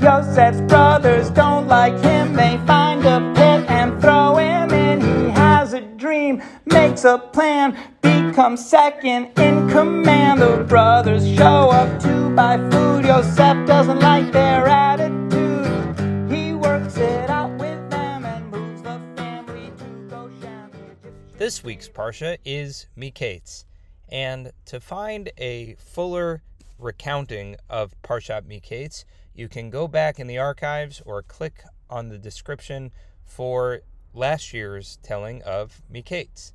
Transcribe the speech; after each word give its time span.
Yosef's 0.00 0.62
brothers 0.62 1.30
don't 1.30 1.68
like 1.68 1.98
him. 2.00 2.32
They 2.32 2.58
find 2.66 3.04
a 3.04 3.20
pit 3.34 3.68
and 3.68 4.00
throw 4.00 4.36
him 4.36 4.70
in. 4.70 5.00
He 5.00 5.30
has 5.30 5.74
a 5.74 5.82
dream, 5.82 6.42
makes 6.64 7.04
a 7.04 7.18
plan, 7.18 7.76
becomes 8.00 8.66
second 8.66 9.38
in 9.38 9.68
command. 9.68 10.40
The 10.40 10.64
brothers 10.66 11.26
show 11.36 11.70
up 11.70 12.00
to 12.02 12.34
buy 12.34 12.56
food. 12.70 13.04
Yosef 13.04 13.66
doesn't 13.66 14.00
like 14.00 14.32
their 14.32 14.66
attitude. 14.66 16.30
He 16.32 16.54
works 16.54 16.96
it 16.96 17.28
out 17.28 17.50
with 17.58 17.90
them 17.90 18.24
and 18.24 18.50
moves 18.50 18.80
the 18.82 19.00
family 19.16 19.70
to. 19.78 21.36
This 21.36 21.62
week's 21.62 21.88
Parsha 21.88 22.38
is 22.44 22.86
Miketz. 22.96 23.64
And 24.08 24.50
to 24.64 24.80
find 24.80 25.30
a 25.36 25.74
fuller 25.74 26.42
recounting 26.78 27.56
of 27.68 27.94
Parshat 28.02 28.42
Miketz, 28.42 29.04
you 29.34 29.48
can 29.48 29.70
go 29.70 29.88
back 29.88 30.18
in 30.18 30.26
the 30.26 30.38
archives 30.38 31.02
or 31.06 31.22
click 31.22 31.62
on 31.88 32.08
the 32.08 32.18
description 32.18 32.90
for 33.24 33.80
last 34.12 34.52
year's 34.52 34.98
telling 35.02 35.42
of 35.42 35.82
Me 35.88 36.02
Miketz. 36.02 36.52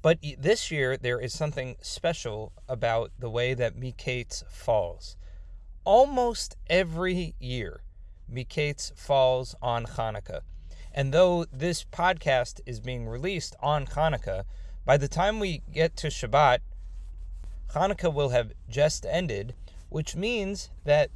But 0.00 0.18
this 0.38 0.70
year, 0.70 0.96
there 0.96 1.20
is 1.20 1.32
something 1.32 1.76
special 1.80 2.52
about 2.68 3.10
the 3.18 3.30
way 3.30 3.54
that 3.54 3.76
Me 3.76 3.92
Miketz 3.92 4.44
falls. 4.50 5.16
Almost 5.84 6.56
every 6.68 7.34
year, 7.40 7.82
Me 8.28 8.44
Miketz 8.44 8.96
falls 8.96 9.54
on 9.60 9.86
Hanukkah. 9.86 10.40
And 10.92 11.12
though 11.12 11.44
this 11.52 11.84
podcast 11.84 12.60
is 12.66 12.80
being 12.80 13.06
released 13.06 13.56
on 13.60 13.86
Hanukkah, 13.86 14.44
by 14.84 14.96
the 14.96 15.08
time 15.08 15.38
we 15.38 15.62
get 15.72 15.96
to 15.96 16.08
Shabbat, 16.08 16.58
Hanukkah 17.74 18.12
will 18.12 18.30
have 18.30 18.52
just 18.68 19.04
ended, 19.04 19.54
which 19.90 20.16
means 20.16 20.70
that 20.84 21.10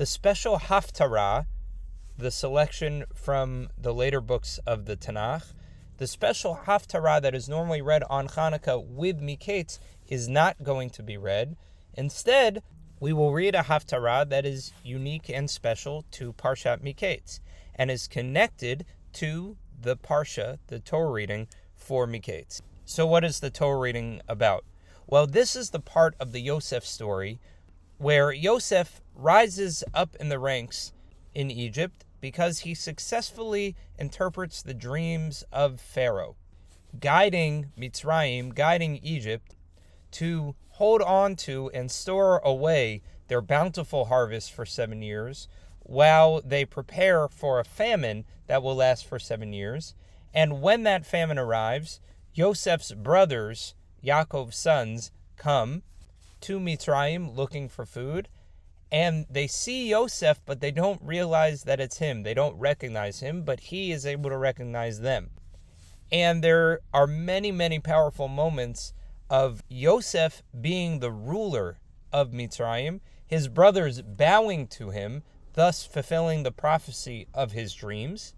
the 0.00 0.06
special 0.06 0.58
Haftarah, 0.58 1.44
the 2.16 2.30
selection 2.30 3.04
from 3.14 3.68
the 3.76 3.92
later 3.92 4.22
books 4.22 4.58
of 4.66 4.86
the 4.86 4.96
Tanakh, 4.96 5.52
the 5.98 6.06
special 6.06 6.60
Haftarah 6.64 7.20
that 7.20 7.34
is 7.34 7.50
normally 7.50 7.82
read 7.82 8.02
on 8.08 8.28
Hanukkah 8.28 8.82
with 8.82 9.20
Miketz 9.20 9.78
is 10.08 10.26
not 10.26 10.62
going 10.62 10.88
to 10.88 11.02
be 11.02 11.18
read. 11.18 11.54
Instead, 11.92 12.62
we 12.98 13.12
will 13.12 13.34
read 13.34 13.54
a 13.54 13.64
Haftarah 13.64 14.26
that 14.30 14.46
is 14.46 14.72
unique 14.82 15.28
and 15.28 15.50
special 15.50 16.06
to 16.12 16.32
Parshat 16.32 16.82
Miketz 16.82 17.40
and 17.74 17.90
is 17.90 18.08
connected 18.08 18.86
to 19.12 19.58
the 19.78 19.98
Parsha, 19.98 20.60
the 20.68 20.78
Torah 20.78 21.10
reading 21.10 21.46
for 21.76 22.06
Miketz. 22.06 22.62
So, 22.86 23.06
what 23.06 23.22
is 23.22 23.40
the 23.40 23.50
Torah 23.50 23.78
reading 23.78 24.22
about? 24.26 24.64
Well, 25.06 25.26
this 25.26 25.54
is 25.54 25.70
the 25.70 25.78
part 25.78 26.14
of 26.18 26.32
the 26.32 26.40
Yosef 26.40 26.86
story 26.86 27.38
where 28.00 28.32
Yosef 28.32 29.02
rises 29.14 29.84
up 29.92 30.16
in 30.18 30.30
the 30.30 30.38
ranks 30.38 30.94
in 31.34 31.50
Egypt 31.50 32.06
because 32.22 32.60
he 32.60 32.72
successfully 32.72 33.76
interprets 33.98 34.62
the 34.62 34.72
dreams 34.72 35.44
of 35.52 35.78
Pharaoh, 35.78 36.34
guiding 36.98 37.72
Mitzrayim, 37.78 38.54
guiding 38.54 38.96
Egypt 39.02 39.54
to 40.12 40.54
hold 40.70 41.02
on 41.02 41.36
to 41.36 41.70
and 41.74 41.90
store 41.90 42.38
away 42.38 43.02
their 43.28 43.42
bountiful 43.42 44.06
harvest 44.06 44.50
for 44.50 44.64
seven 44.64 45.02
years 45.02 45.46
while 45.80 46.40
they 46.40 46.64
prepare 46.64 47.28
for 47.28 47.60
a 47.60 47.64
famine 47.64 48.24
that 48.46 48.62
will 48.62 48.76
last 48.76 49.04
for 49.04 49.18
seven 49.18 49.52
years. 49.52 49.94
And 50.32 50.62
when 50.62 50.84
that 50.84 51.04
famine 51.04 51.38
arrives, 51.38 52.00
Yosef's 52.32 52.92
brothers 52.92 53.74
Yaakov's 54.02 54.56
sons 54.56 55.10
come 55.36 55.82
to 56.42 56.58
Mitzrayim 56.58 57.36
looking 57.36 57.68
for 57.68 57.84
food, 57.86 58.28
and 58.92 59.26
they 59.30 59.46
see 59.46 59.88
Yosef, 59.88 60.40
but 60.44 60.60
they 60.60 60.70
don't 60.70 61.00
realize 61.02 61.64
that 61.64 61.80
it's 61.80 61.98
him. 61.98 62.22
They 62.22 62.34
don't 62.34 62.58
recognize 62.58 63.20
him, 63.20 63.42
but 63.42 63.60
he 63.60 63.92
is 63.92 64.04
able 64.04 64.30
to 64.30 64.36
recognize 64.36 65.00
them. 65.00 65.30
And 66.10 66.42
there 66.42 66.80
are 66.92 67.06
many, 67.06 67.52
many 67.52 67.78
powerful 67.78 68.26
moments 68.26 68.92
of 69.28 69.62
Yosef 69.68 70.42
being 70.60 70.98
the 70.98 71.12
ruler 71.12 71.78
of 72.12 72.32
Mitzrayim, 72.32 73.00
his 73.24 73.46
brothers 73.46 74.02
bowing 74.02 74.66
to 74.68 74.90
him, 74.90 75.22
thus 75.52 75.84
fulfilling 75.84 76.42
the 76.42 76.50
prophecy 76.50 77.28
of 77.32 77.52
his 77.52 77.74
dreams, 77.74 78.34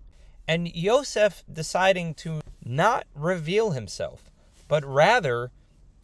and 0.46 0.74
Yosef 0.74 1.44
deciding 1.50 2.14
to 2.14 2.42
not 2.62 3.06
reveal 3.14 3.70
himself 3.70 4.28
but 4.72 4.86
rather 4.86 5.50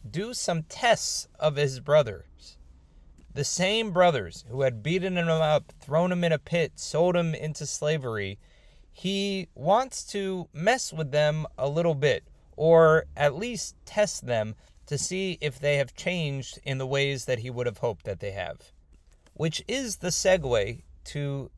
do 0.09 0.33
some 0.33 0.63
tests 0.63 1.27
of 1.39 1.55
his 1.55 1.79
brothers. 1.79 2.57
The 3.33 3.43
same 3.43 3.91
brothers 3.91 4.43
who 4.49 4.61
had 4.61 4.83
beaten 4.83 5.17
him 5.17 5.29
up, 5.29 5.71
thrown 5.79 6.11
him 6.11 6.23
in 6.23 6.31
a 6.31 6.39
pit, 6.39 6.73
sold 6.75 7.15
him 7.15 7.35
into 7.35 7.65
slavery, 7.65 8.39
he 8.91 9.47
wants 9.55 10.03
to 10.05 10.49
mess 10.51 10.91
with 10.91 11.11
them 11.11 11.45
a 11.57 11.69
little 11.69 11.95
bit, 11.95 12.23
or 12.57 13.05
at 13.15 13.35
least 13.35 13.75
test 13.85 14.25
them 14.25 14.55
to 14.87 14.97
see 14.97 15.37
if 15.39 15.59
they 15.59 15.77
have 15.77 15.93
changed 15.93 16.59
in 16.63 16.79
the 16.79 16.87
ways 16.87 17.25
that 17.25 17.39
he 17.39 17.49
would 17.49 17.65
have 17.65 17.77
hoped 17.77 18.05
that 18.05 18.19
they 18.19 18.31
have. 18.31 18.73
Which 19.35 19.63
is 19.67 19.97
the 19.97 20.09
segue 20.09 20.81
to 21.05 21.51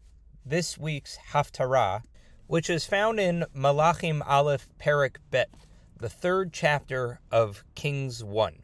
this 0.45 0.77
week's 0.77 1.17
Haftarah, 1.31 2.03
which 2.47 2.69
is 2.69 2.85
found 2.85 3.19
in 3.19 3.45
Malachim 3.55 4.21
Aleph 4.27 4.67
Perik 4.77 5.15
Bet 5.31 5.49
the 6.01 6.09
third 6.09 6.51
chapter 6.51 7.19
of 7.31 7.63
Kings 7.75 8.23
1. 8.23 8.55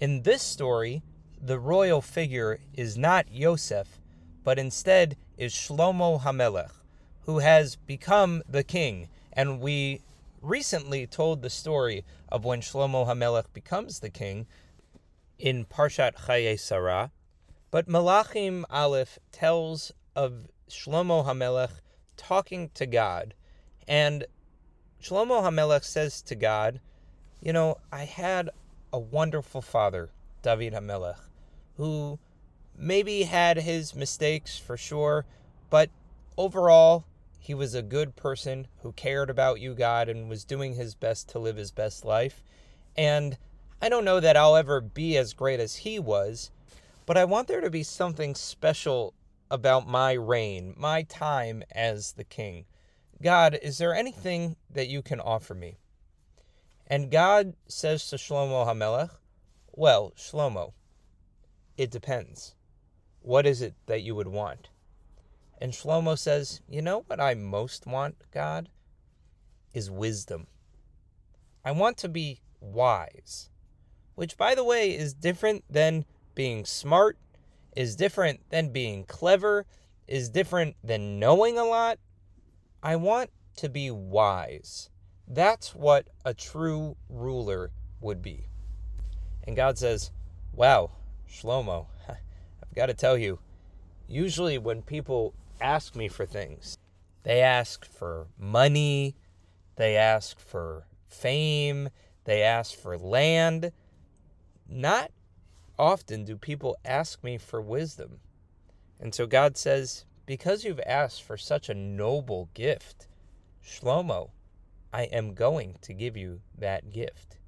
In 0.00 0.22
this 0.22 0.42
story, 0.42 1.04
the 1.40 1.60
royal 1.60 2.02
figure 2.02 2.58
is 2.72 2.98
not 2.98 3.30
Yosef, 3.30 4.00
but 4.42 4.58
instead 4.58 5.16
is 5.38 5.52
Shlomo 5.52 6.22
Hamelech, 6.22 6.72
who 7.26 7.38
has 7.38 7.76
become 7.76 8.42
the 8.48 8.64
king. 8.64 9.08
And 9.32 9.60
we 9.60 10.00
recently 10.42 11.06
told 11.06 11.42
the 11.42 11.50
story 11.50 12.04
of 12.28 12.44
when 12.44 12.60
Shlomo 12.60 13.06
Hamelech 13.06 13.52
becomes 13.52 14.00
the 14.00 14.10
king 14.10 14.48
in 15.38 15.64
Parshat 15.66 16.26
Chayei 16.26 16.58
Sarah. 16.58 17.12
But 17.70 17.86
Malachim 17.86 18.64
Aleph 18.68 19.20
tells 19.30 19.92
of 20.16 20.48
Shlomo 20.68 21.24
Hamelech 21.24 21.80
talking 22.16 22.70
to 22.74 22.84
God 22.84 23.34
and 23.86 24.26
Shlomo 25.04 25.42
HaMelech 25.42 25.84
says 25.84 26.22
to 26.22 26.34
God, 26.34 26.80
You 27.42 27.52
know, 27.52 27.76
I 27.92 28.06
had 28.06 28.48
a 28.90 28.98
wonderful 28.98 29.60
father, 29.60 30.08
David 30.40 30.72
HaMelech, 30.72 31.18
who 31.76 32.18
maybe 32.74 33.24
had 33.24 33.58
his 33.58 33.94
mistakes 33.94 34.56
for 34.56 34.78
sure, 34.78 35.26
but 35.68 35.90
overall, 36.38 37.04
he 37.38 37.52
was 37.52 37.74
a 37.74 37.82
good 37.82 38.16
person 38.16 38.66
who 38.80 38.92
cared 38.92 39.28
about 39.28 39.60
you, 39.60 39.74
God, 39.74 40.08
and 40.08 40.30
was 40.30 40.42
doing 40.42 40.72
his 40.72 40.94
best 40.94 41.28
to 41.28 41.38
live 41.38 41.56
his 41.56 41.70
best 41.70 42.06
life. 42.06 42.42
And 42.96 43.36
I 43.82 43.90
don't 43.90 44.06
know 44.06 44.20
that 44.20 44.38
I'll 44.38 44.56
ever 44.56 44.80
be 44.80 45.18
as 45.18 45.34
great 45.34 45.60
as 45.60 45.76
he 45.76 45.98
was, 45.98 46.50
but 47.04 47.18
I 47.18 47.26
want 47.26 47.46
there 47.46 47.60
to 47.60 47.68
be 47.68 47.82
something 47.82 48.34
special 48.34 49.12
about 49.50 49.86
my 49.86 50.12
reign, 50.12 50.72
my 50.78 51.02
time 51.02 51.62
as 51.72 52.12
the 52.12 52.24
king. 52.24 52.64
God, 53.24 53.58
is 53.62 53.78
there 53.78 53.94
anything 53.94 54.56
that 54.68 54.88
you 54.88 55.00
can 55.00 55.18
offer 55.18 55.54
me? 55.54 55.78
And 56.86 57.10
God 57.10 57.54
says 57.66 58.06
to 58.10 58.16
Shlomo 58.16 58.66
HaMelech, 58.66 59.12
Well, 59.72 60.12
Shlomo, 60.14 60.74
it 61.78 61.90
depends. 61.90 62.54
What 63.22 63.46
is 63.46 63.62
it 63.62 63.76
that 63.86 64.02
you 64.02 64.14
would 64.14 64.28
want? 64.28 64.68
And 65.58 65.72
Shlomo 65.72 66.18
says, 66.18 66.60
You 66.68 66.82
know 66.82 67.04
what 67.06 67.18
I 67.18 67.32
most 67.32 67.86
want, 67.86 68.16
God? 68.30 68.68
Is 69.72 69.90
wisdom. 69.90 70.46
I 71.64 71.70
want 71.70 71.96
to 71.98 72.10
be 72.10 72.42
wise, 72.60 73.48
which, 74.16 74.36
by 74.36 74.54
the 74.54 74.64
way, 74.64 74.94
is 74.94 75.14
different 75.14 75.64
than 75.70 76.04
being 76.34 76.66
smart, 76.66 77.16
is 77.74 77.96
different 77.96 78.40
than 78.50 78.68
being 78.68 79.04
clever, 79.04 79.64
is 80.06 80.28
different 80.28 80.76
than 80.84 81.18
knowing 81.18 81.56
a 81.56 81.64
lot, 81.64 81.98
I 82.84 82.96
want 82.96 83.30
to 83.56 83.70
be 83.70 83.90
wise. 83.90 84.90
That's 85.26 85.74
what 85.74 86.08
a 86.22 86.34
true 86.34 86.96
ruler 87.08 87.70
would 88.02 88.20
be. 88.20 88.46
And 89.44 89.56
God 89.56 89.78
says, 89.78 90.10
Wow, 90.52 90.90
Shlomo, 91.26 91.86
I've 92.10 92.74
got 92.76 92.86
to 92.86 92.94
tell 92.94 93.16
you, 93.16 93.38
usually 94.06 94.58
when 94.58 94.82
people 94.82 95.32
ask 95.62 95.96
me 95.96 96.08
for 96.08 96.26
things, 96.26 96.76
they 97.22 97.40
ask 97.40 97.86
for 97.86 98.26
money, 98.38 99.16
they 99.76 99.96
ask 99.96 100.38
for 100.38 100.86
fame, 101.08 101.88
they 102.24 102.42
ask 102.42 102.78
for 102.78 102.98
land. 102.98 103.72
Not 104.68 105.10
often 105.78 106.26
do 106.26 106.36
people 106.36 106.76
ask 106.84 107.24
me 107.24 107.38
for 107.38 107.62
wisdom. 107.62 108.20
And 109.00 109.14
so 109.14 109.26
God 109.26 109.56
says, 109.56 110.04
because 110.26 110.64
you've 110.64 110.80
asked 110.86 111.22
for 111.22 111.36
such 111.36 111.68
a 111.68 111.74
noble 111.74 112.48
gift, 112.54 113.08
Shlomo, 113.64 114.30
I 114.92 115.04
am 115.04 115.34
going 115.34 115.76
to 115.82 115.92
give 115.92 116.16
you 116.16 116.40
that 116.58 116.90
gift. 116.90 117.38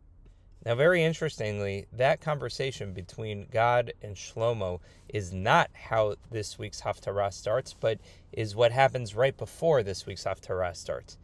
Now, 0.65 0.75
very 0.75 1.05
interestingly, 1.05 1.87
that 1.93 2.21
conversation 2.21 2.93
between 2.93 3.47
God 3.53 3.93
and 4.03 4.17
Shlomo 4.17 4.81
is 5.09 5.33
not 5.33 5.71
how 5.75 6.17
this 6.33 6.59
week's 6.59 6.81
Haftarah 6.81 7.33
starts, 7.33 7.73
but 7.73 8.01
is 8.33 8.57
what 8.57 8.73
happens 8.73 9.15
right 9.15 9.37
before 9.37 9.85
this 9.85 10.07
week's 10.07 10.25
Haftarah 10.25 10.75
starts. 10.75 11.19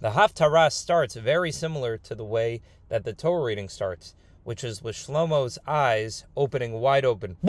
The 0.00 0.10
Haftarah 0.10 0.72
starts 0.72 1.14
very 1.14 1.52
similar 1.52 1.96
to 1.98 2.14
the 2.16 2.24
way 2.24 2.60
that 2.88 3.04
the 3.04 3.12
Torah 3.12 3.44
reading 3.44 3.68
starts, 3.68 4.16
which 4.42 4.64
is 4.64 4.82
with 4.82 4.96
Shlomo's 4.96 5.58
eyes 5.64 6.24
opening 6.36 6.74
wide 6.74 7.04
open. 7.04 7.36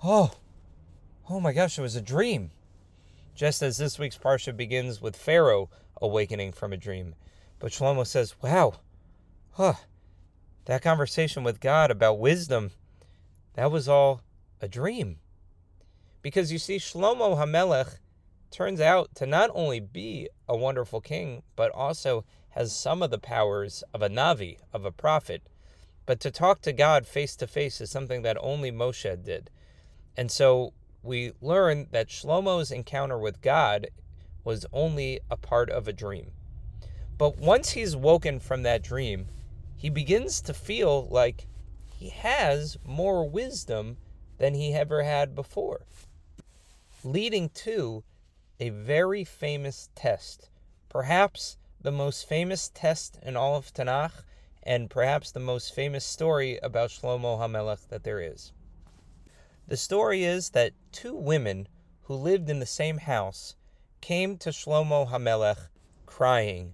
Oh, 0.00 0.30
oh 1.28 1.40
my 1.40 1.52
gosh, 1.52 1.76
it 1.76 1.82
was 1.82 1.96
a 1.96 2.00
dream. 2.00 2.52
Just 3.38 3.62
as 3.62 3.76
this 3.76 4.00
week's 4.00 4.18
Parsha 4.18 4.56
begins 4.56 5.00
with 5.00 5.14
Pharaoh 5.14 5.70
awakening 6.02 6.50
from 6.50 6.72
a 6.72 6.76
dream. 6.76 7.14
But 7.60 7.70
Shlomo 7.70 8.04
says, 8.04 8.34
wow, 8.42 8.80
huh, 9.52 9.74
that 10.64 10.82
conversation 10.82 11.44
with 11.44 11.60
God 11.60 11.92
about 11.92 12.18
wisdom, 12.18 12.72
that 13.54 13.70
was 13.70 13.88
all 13.88 14.22
a 14.60 14.66
dream. 14.66 15.20
Because 16.20 16.50
you 16.50 16.58
see, 16.58 16.78
Shlomo 16.78 17.38
Hamelech 17.38 18.00
turns 18.50 18.80
out 18.80 19.14
to 19.14 19.24
not 19.24 19.50
only 19.54 19.78
be 19.78 20.28
a 20.48 20.56
wonderful 20.56 21.00
king, 21.00 21.44
but 21.54 21.70
also 21.70 22.24
has 22.48 22.74
some 22.74 23.04
of 23.04 23.12
the 23.12 23.18
powers 23.18 23.84
of 23.94 24.02
a 24.02 24.10
Navi, 24.10 24.58
of 24.72 24.84
a 24.84 24.90
prophet. 24.90 25.42
But 26.06 26.18
to 26.22 26.32
talk 26.32 26.60
to 26.62 26.72
God 26.72 27.06
face 27.06 27.36
to 27.36 27.46
face 27.46 27.80
is 27.80 27.88
something 27.88 28.22
that 28.22 28.36
only 28.40 28.72
Moshe 28.72 29.22
did. 29.22 29.48
And 30.16 30.28
so 30.28 30.72
we 31.08 31.32
learn 31.40 31.88
that 31.90 32.08
Shlomo's 32.08 32.70
encounter 32.70 33.18
with 33.18 33.40
God 33.40 33.88
was 34.44 34.66
only 34.74 35.20
a 35.30 35.38
part 35.38 35.70
of 35.70 35.88
a 35.88 35.92
dream. 35.92 36.32
But 37.16 37.38
once 37.38 37.70
he's 37.70 37.96
woken 37.96 38.38
from 38.38 38.62
that 38.62 38.82
dream, 38.82 39.26
he 39.74 39.88
begins 39.88 40.42
to 40.42 40.52
feel 40.52 41.08
like 41.08 41.46
he 41.96 42.10
has 42.10 42.76
more 42.84 43.28
wisdom 43.28 43.96
than 44.36 44.52
he 44.52 44.74
ever 44.74 45.02
had 45.02 45.34
before, 45.34 45.86
leading 47.02 47.48
to 47.48 48.04
a 48.60 48.68
very 48.68 49.24
famous 49.24 49.88
test, 49.94 50.50
perhaps 50.90 51.56
the 51.80 51.90
most 51.90 52.28
famous 52.28 52.70
test 52.74 53.18
in 53.22 53.34
all 53.34 53.56
of 53.56 53.72
Tanakh, 53.72 54.24
and 54.62 54.90
perhaps 54.90 55.30
the 55.30 55.40
most 55.40 55.74
famous 55.74 56.04
story 56.04 56.58
about 56.58 56.90
Shlomo 56.90 57.38
HaMelech 57.38 57.88
that 57.88 58.04
there 58.04 58.20
is. 58.20 58.52
The 59.68 59.76
story 59.76 60.24
is 60.24 60.50
that 60.50 60.72
two 60.92 61.14
women 61.14 61.68
who 62.04 62.14
lived 62.14 62.48
in 62.48 62.58
the 62.58 62.64
same 62.64 62.96
house 62.96 63.54
came 64.00 64.38
to 64.38 64.48
Shlomo 64.48 65.10
HaMelech 65.10 65.68
crying 66.06 66.72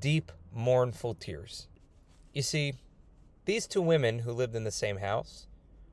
deep, 0.00 0.32
mournful 0.52 1.14
tears. 1.14 1.68
You 2.32 2.42
see, 2.42 2.74
these 3.44 3.68
two 3.68 3.80
women 3.80 4.18
who 4.18 4.32
lived 4.32 4.56
in 4.56 4.64
the 4.64 4.72
same 4.72 4.96
house 4.96 5.46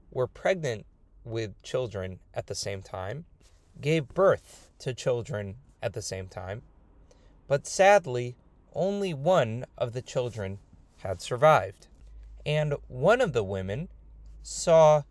were 0.09 0.25
pregnant 0.25 0.87
with 1.23 1.61
children 1.61 2.19
at 2.33 2.47
the 2.47 2.55
same 2.55 2.81
time, 2.81 3.25
gave 3.79 4.07
birth 4.07 4.71
to 4.79 4.95
children 4.95 5.57
at 5.83 5.93
the 5.93 6.01
same 6.01 6.27
time, 6.27 6.63
but 7.47 7.67
sadly, 7.67 8.35
only 8.73 9.13
one 9.13 9.65
of 9.77 9.93
the 9.93 10.01
children 10.01 10.57
had 10.97 11.21
survived. 11.21 11.87
And 12.43 12.73
one 12.87 13.21
of 13.21 13.33
the 13.33 13.43
women 13.43 13.89
saw 14.41 15.03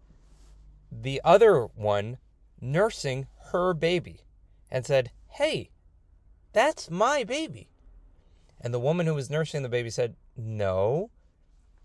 the 0.91 1.21
other 1.25 1.65
one 1.75 2.19
nursing 2.61 3.27
her 3.51 3.75
baby 3.75 4.21
and 4.71 4.85
said, 4.85 5.11
Hey, 5.31 5.71
that's 6.53 6.91
my 6.91 7.25
baby. 7.25 7.69
And 8.61 8.75
the 8.75 8.81
woman 8.81 9.07
who 9.07 9.15
was 9.15 9.31
nursing 9.31 9.63
the 9.63 9.69
baby 9.69 9.91
said, 9.91 10.17
No, 10.37 11.11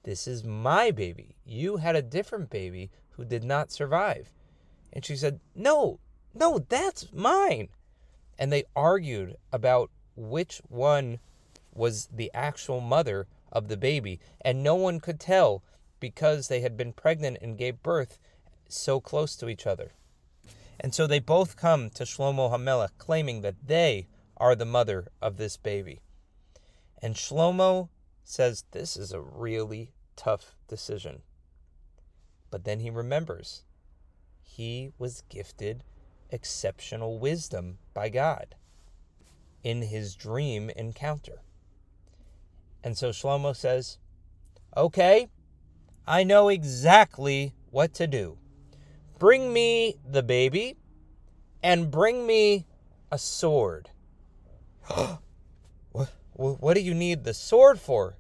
this 0.04 0.28
is 0.28 0.44
my 0.44 0.92
baby. 0.92 1.36
You 1.46 1.78
had 1.78 1.96
a 1.96 2.02
different 2.02 2.50
baby 2.50 2.90
who 3.12 3.26
did 3.26 3.44
not 3.44 3.72
survive. 3.72 4.32
And 4.92 5.06
she 5.06 5.16
said, 5.16 5.40
No, 5.56 6.00
no, 6.34 6.60
that's 6.60 7.12
mine. 7.14 7.70
And 8.38 8.52
they 8.52 8.64
argued 8.76 9.38
about 9.52 9.92
which 10.16 10.62
one 10.68 11.20
was 11.74 12.08
the 12.12 12.32
actual 12.34 12.82
mother 12.82 13.28
of 13.52 13.68
the 13.68 13.78
baby. 13.78 14.20
And 14.42 14.64
no 14.64 14.76
one 14.76 15.00
could 15.00 15.20
tell 15.20 15.64
because 16.00 16.48
they 16.48 16.62
had 16.62 16.76
been 16.76 16.94
pregnant 16.94 17.38
and 17.42 17.58
gave 17.58 17.84
birth 17.84 18.18
so 18.76 19.00
close 19.00 19.36
to 19.38 19.50
each 19.50 19.68
other. 19.68 19.94
And 20.80 20.94
so 20.94 21.08
they 21.08 21.20
both 21.20 21.56
come 21.56 21.90
to 21.92 22.04
Shlomo 22.04 22.52
HaMelech 22.52 22.98
claiming 22.98 23.42
that 23.42 23.68
they 23.68 24.08
are 24.38 24.56
the 24.56 24.66
mother 24.66 25.08
of 25.22 25.38
this 25.38 25.58
baby. 25.58 26.02
And 27.02 27.16
Shlomo 27.16 27.90
says 28.24 28.66
this 28.72 28.98
is 28.98 29.12
a 29.12 29.22
really 29.22 29.92
tough 30.16 30.56
decision. 30.68 31.22
But 32.50 32.64
then 32.64 32.80
he 32.80 32.90
remembers 32.90 33.64
he 34.42 34.92
was 34.98 35.24
gifted 35.30 35.84
exceptional 36.30 37.20
wisdom 37.20 37.78
by 37.94 38.10
God 38.10 38.56
in 39.64 39.84
his 39.84 40.16
dream 40.16 40.70
encounter. 40.72 41.42
And 42.84 42.98
so 42.98 43.10
Shlomo 43.10 43.56
says, 43.56 43.98
Okay, 44.76 45.30
I 46.06 46.24
know 46.24 46.50
exactly 46.50 47.54
what 47.70 47.94
to 47.96 48.08
do. 48.08 48.38
Bring 49.24 49.54
me 49.54 49.96
the 50.06 50.22
baby 50.22 50.76
and 51.64 51.90
bring 51.90 52.28
me 52.28 52.66
a 53.10 53.18
sword. 53.18 53.90
what, 55.94 56.10
what 56.34 56.74
do 56.74 56.82
you 56.82 56.94
need 56.94 57.24
the 57.24 57.34
sword 57.34 57.80
for, 57.80 58.18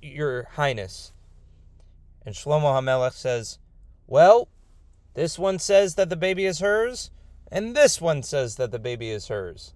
Your 0.00 0.44
Highness? 0.52 1.12
And 2.24 2.36
Shlomo 2.36 2.66
HaMelech 2.66 3.14
says, 3.14 3.58
Well, 4.06 4.46
this 5.14 5.40
one 5.40 5.58
says 5.58 5.96
that 5.96 6.08
the 6.08 6.14
baby 6.14 6.46
is 6.46 6.60
hers, 6.60 7.10
and 7.50 7.74
this 7.74 8.00
one 8.00 8.22
says 8.22 8.54
that 8.54 8.70
the 8.70 8.78
baby 8.78 9.10
is 9.10 9.26
hers. 9.26 9.74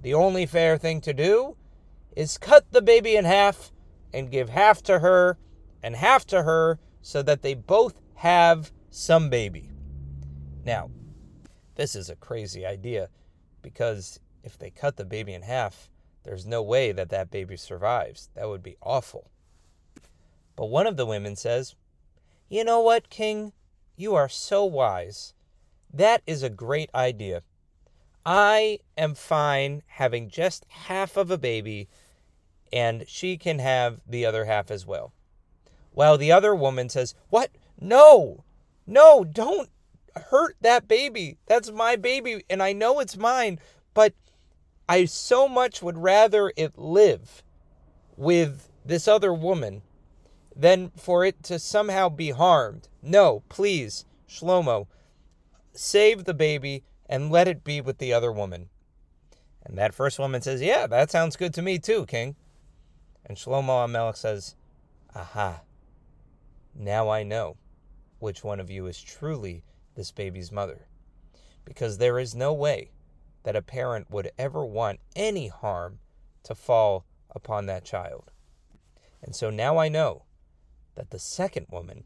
The 0.00 0.14
only 0.14 0.46
fair 0.46 0.78
thing 0.78 1.00
to 1.00 1.12
do 1.12 1.56
is 2.14 2.38
cut 2.38 2.70
the 2.70 2.82
baby 2.82 3.16
in 3.16 3.24
half 3.24 3.72
and 4.14 4.30
give 4.30 4.50
half 4.50 4.80
to 4.84 5.00
her 5.00 5.38
and 5.82 5.96
half 5.96 6.24
to 6.26 6.44
her 6.44 6.78
so 7.02 7.20
that 7.22 7.42
they 7.42 7.54
both 7.54 8.00
have 8.14 8.70
some 8.90 9.28
baby. 9.28 9.67
Now, 10.64 10.90
this 11.74 11.94
is 11.94 12.10
a 12.10 12.16
crazy 12.16 12.66
idea 12.66 13.08
because 13.62 14.20
if 14.42 14.58
they 14.58 14.70
cut 14.70 14.96
the 14.96 15.04
baby 15.04 15.32
in 15.32 15.42
half, 15.42 15.88
there's 16.24 16.46
no 16.46 16.62
way 16.62 16.92
that 16.92 17.10
that 17.10 17.30
baby 17.30 17.56
survives. 17.56 18.30
That 18.34 18.48
would 18.48 18.62
be 18.62 18.76
awful. 18.82 19.30
But 20.56 20.66
one 20.66 20.86
of 20.86 20.96
the 20.96 21.06
women 21.06 21.36
says, 21.36 21.74
You 22.48 22.64
know 22.64 22.80
what, 22.80 23.10
King? 23.10 23.52
You 23.96 24.14
are 24.14 24.28
so 24.28 24.64
wise. 24.64 25.34
That 25.92 26.22
is 26.26 26.42
a 26.42 26.50
great 26.50 26.90
idea. 26.94 27.42
I 28.26 28.80
am 28.96 29.14
fine 29.14 29.82
having 29.86 30.28
just 30.28 30.66
half 30.68 31.16
of 31.16 31.30
a 31.30 31.38
baby, 31.38 31.88
and 32.72 33.08
she 33.08 33.36
can 33.38 33.58
have 33.58 34.00
the 34.06 34.26
other 34.26 34.44
half 34.44 34.70
as 34.70 34.84
well. 34.84 35.12
While 35.92 36.18
the 36.18 36.32
other 36.32 36.54
woman 36.54 36.88
says, 36.88 37.14
What? 37.30 37.50
No! 37.80 38.44
No, 38.86 39.24
don't 39.24 39.70
hurt 40.16 40.56
that 40.60 40.88
baby. 40.88 41.38
That's 41.46 41.70
my 41.70 41.96
baby, 41.96 42.44
and 42.48 42.62
I 42.62 42.72
know 42.72 43.00
it's 43.00 43.16
mine, 43.16 43.58
but 43.94 44.14
I 44.88 45.04
so 45.04 45.48
much 45.48 45.82
would 45.82 45.98
rather 45.98 46.52
it 46.56 46.78
live 46.78 47.42
with 48.16 48.70
this 48.84 49.06
other 49.06 49.32
woman 49.32 49.82
than 50.56 50.90
for 50.96 51.24
it 51.24 51.42
to 51.44 51.58
somehow 51.58 52.08
be 52.08 52.30
harmed. 52.30 52.88
No, 53.02 53.42
please, 53.48 54.04
Shlomo, 54.28 54.86
save 55.72 56.24
the 56.24 56.34
baby 56.34 56.82
and 57.06 57.30
let 57.30 57.48
it 57.48 57.64
be 57.64 57.80
with 57.80 57.98
the 57.98 58.12
other 58.12 58.32
woman. 58.32 58.68
And 59.64 59.76
that 59.78 59.94
first 59.94 60.18
woman 60.18 60.42
says, 60.42 60.60
Yeah, 60.62 60.86
that 60.86 61.10
sounds 61.10 61.36
good 61.36 61.54
to 61.54 61.62
me 61.62 61.78
too, 61.78 62.06
King. 62.06 62.34
And 63.24 63.36
Shlomo 63.36 63.86
Hamelech 63.86 64.16
says, 64.16 64.56
Aha, 65.14 65.60
now 66.74 67.08
I 67.08 67.22
know 67.22 67.56
which 68.18 68.42
one 68.42 68.58
of 68.58 68.70
you 68.70 68.86
is 68.86 69.00
truly 69.00 69.62
this 69.98 70.12
baby's 70.12 70.52
mother. 70.52 70.86
Because 71.64 71.98
there 71.98 72.20
is 72.20 72.34
no 72.34 72.52
way 72.52 72.92
that 73.42 73.56
a 73.56 73.62
parent 73.62 74.08
would 74.10 74.30
ever 74.38 74.64
want 74.64 75.00
any 75.16 75.48
harm 75.48 75.98
to 76.44 76.54
fall 76.54 77.04
upon 77.32 77.66
that 77.66 77.84
child. 77.84 78.30
And 79.20 79.34
so 79.34 79.50
now 79.50 79.76
I 79.76 79.88
know 79.88 80.22
that 80.94 81.10
the 81.10 81.18
second 81.18 81.66
woman 81.68 82.04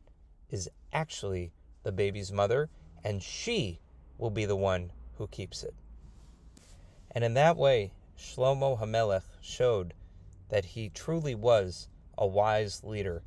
is 0.48 0.70
actually 0.90 1.52
the 1.82 1.92
baby's 1.92 2.32
mother, 2.32 2.70
and 3.04 3.22
she 3.22 3.78
will 4.16 4.30
be 4.30 4.46
the 4.46 4.56
one 4.56 4.90
who 5.18 5.26
keeps 5.26 5.62
it. 5.62 5.74
And 7.10 7.22
in 7.22 7.34
that 7.34 7.58
way, 7.58 7.92
Shlomo 8.18 8.80
Hamelech 8.80 9.24
showed 9.42 9.92
that 10.48 10.64
he 10.64 10.88
truly 10.88 11.34
was 11.34 11.88
a 12.16 12.26
wise 12.26 12.82
leader, 12.82 13.22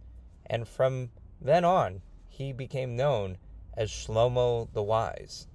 and 0.48 0.68
from 0.68 1.12
then 1.40 1.64
on, 1.64 2.02
he 2.28 2.52
became 2.52 2.96
known 2.96 3.38
as 3.76 3.90
Shlomo 3.90 4.72
the 4.74 4.84
Wise. 4.84 5.48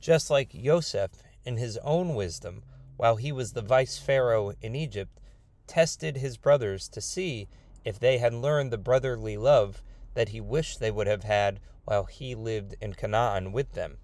Just 0.00 0.30
like 0.30 0.52
Yosef, 0.52 1.10
in 1.44 1.56
his 1.56 1.78
own 1.78 2.14
wisdom, 2.14 2.62
while 2.96 3.16
he 3.16 3.32
was 3.32 3.52
the 3.52 3.62
vice 3.62 3.98
pharaoh 3.98 4.52
in 4.60 4.74
Egypt, 4.74 5.20
tested 5.66 6.16
his 6.16 6.36
brothers 6.36 6.88
to 6.88 7.00
see 7.00 7.48
if 7.84 7.98
they 7.98 8.18
had 8.18 8.34
learned 8.34 8.72
the 8.72 8.78
brotherly 8.78 9.36
love 9.36 9.82
that 10.14 10.30
he 10.30 10.40
wished 10.40 10.80
they 10.80 10.90
would 10.90 11.06
have 11.06 11.24
had 11.24 11.60
while 11.84 12.04
he 12.04 12.34
lived 12.34 12.74
in 12.80 12.94
Canaan 12.94 13.52
with 13.52 13.72
them. 13.72 13.98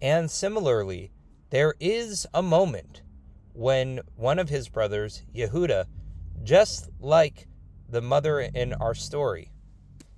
And 0.00 0.30
similarly, 0.30 1.10
there 1.50 1.74
is 1.80 2.26
a 2.34 2.42
moment 2.42 3.02
when 3.54 4.00
one 4.14 4.38
of 4.38 4.50
his 4.50 4.68
brothers, 4.68 5.22
Yehuda, 5.34 5.86
just 6.42 6.90
like 7.00 7.48
the 7.88 8.02
mother 8.02 8.40
in 8.40 8.74
our 8.74 8.94
story, 8.94 9.50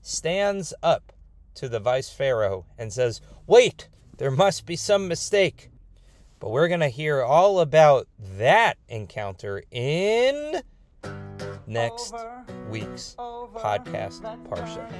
stands 0.02 0.74
up 0.82 1.12
to 1.60 1.68
the 1.68 1.78
vice 1.78 2.08
pharaoh 2.08 2.64
and 2.78 2.90
says, 2.90 3.20
Wait, 3.46 3.90
there 4.16 4.30
must 4.30 4.64
be 4.64 4.76
some 4.76 5.06
mistake. 5.08 5.70
But 6.38 6.48
we're 6.48 6.68
going 6.68 6.80
to 6.80 6.88
hear 6.88 7.22
all 7.22 7.60
about 7.60 8.08
that 8.38 8.78
encounter 8.88 9.62
in 9.70 10.62
next 11.66 12.14
week's 12.70 13.14
podcast, 13.18 14.22
Parsha. 14.48 14.90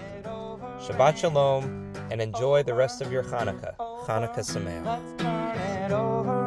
Shabbat 0.83 1.17
Shalom 1.17 1.95
and 2.11 2.21
enjoy 2.21 2.63
the 2.63 2.75
rest 2.75 3.01
of 3.01 3.11
your 3.11 3.23
Hanukkah. 3.23 3.75
Hanukkah 4.07 4.45
Sameach. 4.45 6.40